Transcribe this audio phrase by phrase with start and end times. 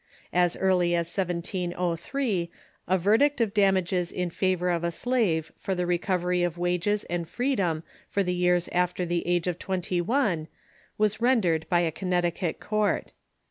[0.33, 2.49] As early as 1703
[2.87, 7.29] a verdict of damages in favor of a slave for the recovery of wages and
[7.29, 10.47] freedom for the years after the age of twenty one
[10.97, 13.13] was ren dered by a Connecticut court.